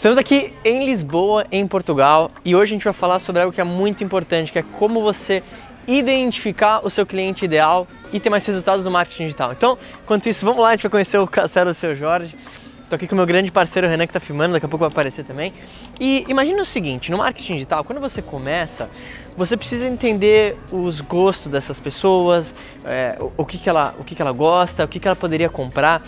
[0.00, 3.60] Estamos aqui em Lisboa, em Portugal, e hoje a gente vai falar sobre algo que
[3.60, 5.42] é muito importante, que é como você
[5.86, 9.52] identificar o seu cliente ideal e ter mais resultados no marketing digital.
[9.52, 12.34] Então, enquanto isso, vamos lá, a gente vai conhecer o castelo seu Jorge.
[12.82, 14.90] Estou aqui com o meu grande parceiro Renan que está filmando, daqui a pouco vai
[14.90, 15.52] aparecer também.
[16.00, 18.88] E imagine o seguinte, no marketing digital, quando você começa,
[19.36, 22.54] você precisa entender os gostos dessas pessoas,
[22.86, 25.14] é, o, o, que, que, ela, o que, que ela gosta, o que, que ela
[25.14, 26.02] poderia comprar.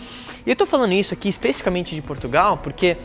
[0.45, 2.97] E eu estou falando isso aqui especificamente de Portugal, porque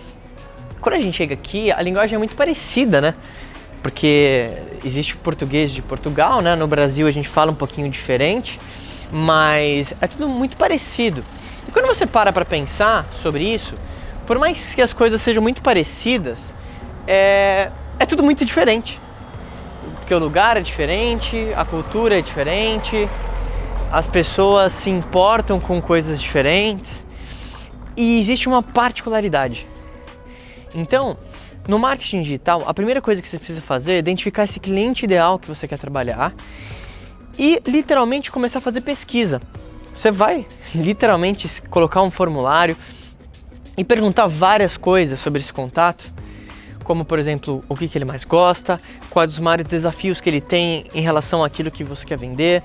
[0.82, 3.13] quando a gente chega aqui, a linguagem é muito parecida, né?
[3.81, 4.49] Porque
[4.84, 6.55] existe o português de Portugal, né?
[6.55, 8.59] No Brasil a gente fala um pouquinho diferente,
[9.12, 11.23] mas é tudo muito parecido.
[11.68, 13.73] E quando você para para pensar sobre isso,
[14.26, 16.55] por mais que as coisas sejam muito parecidas,
[17.07, 18.99] é, é tudo muito diferente.
[19.96, 23.09] Porque o lugar é diferente, a cultura é diferente,
[23.91, 27.05] as pessoas se importam com coisas diferentes
[27.96, 29.66] e existe uma particularidade
[30.76, 31.17] então,
[31.67, 35.37] no marketing digital, a primeira coisa que você precisa fazer é identificar esse cliente ideal
[35.37, 36.34] que você quer trabalhar
[37.37, 39.41] e literalmente começar a fazer pesquisa.
[39.93, 42.77] Você vai literalmente colocar um formulário
[43.77, 46.05] e perguntar várias coisas sobre esse contato,
[46.84, 50.41] como por exemplo, o que, que ele mais gosta, quais os maiores desafios que ele
[50.41, 52.63] tem em relação àquilo que você quer vender,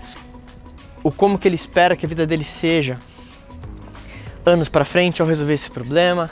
[1.03, 2.99] o como que ele espera que a vida dele seja
[4.47, 6.31] anos para frente ao resolver esse problema,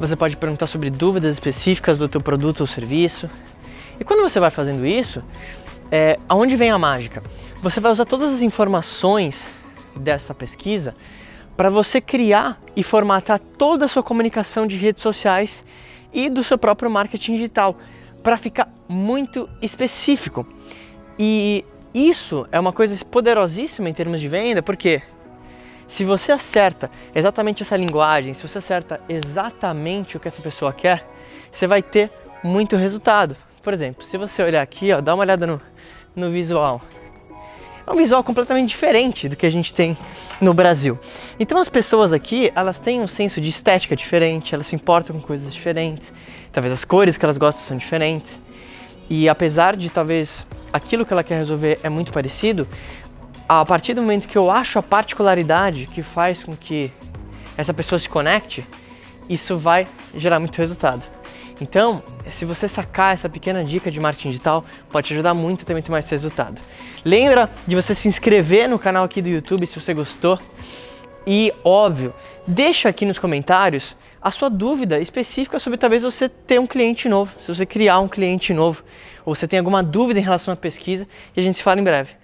[0.00, 3.28] você pode perguntar sobre dúvidas específicas do teu produto ou serviço.
[4.00, 5.22] E quando você vai fazendo isso,
[5.92, 7.22] é, aonde vem a mágica?
[7.56, 9.46] Você vai usar todas as informações
[9.94, 10.94] dessa pesquisa
[11.54, 15.62] para você criar e formatar toda a sua comunicação de redes sociais
[16.14, 17.76] e do seu próprio marketing digital
[18.22, 20.46] para ficar muito específico.
[21.18, 21.62] E
[21.92, 25.02] isso é uma coisa poderosíssima em termos de venda, porque
[25.90, 31.04] se você acerta exatamente essa linguagem, se você acerta exatamente o que essa pessoa quer,
[31.50, 32.08] você vai ter
[32.44, 33.36] muito resultado.
[33.60, 35.60] Por exemplo, se você olhar aqui, ó, dá uma olhada no,
[36.14, 36.80] no visual.
[37.84, 39.98] É um visual completamente diferente do que a gente tem
[40.40, 40.96] no Brasil.
[41.40, 45.26] Então as pessoas aqui, elas têm um senso de estética diferente, elas se importam com
[45.26, 46.12] coisas diferentes,
[46.52, 48.38] talvez as cores que elas gostam são diferentes.
[49.10, 52.68] E apesar de talvez aquilo que ela quer resolver é muito parecido,
[53.52, 56.92] a partir do momento que eu acho a particularidade que faz com que
[57.56, 58.64] essa pessoa se conecte,
[59.28, 61.02] isso vai gerar muito resultado.
[61.60, 65.64] Então, se você sacar essa pequena dica de marketing digital, pode te ajudar muito a
[65.64, 66.60] ter mais resultado.
[67.04, 70.38] Lembra de você se inscrever no canal aqui do YouTube se você gostou.
[71.26, 72.14] E, óbvio,
[72.46, 77.34] deixa aqui nos comentários a sua dúvida específica sobre talvez você ter um cliente novo,
[77.36, 78.84] se você criar um cliente novo,
[79.26, 81.04] ou você tem alguma dúvida em relação à pesquisa,
[81.36, 82.19] e a gente se fala em breve.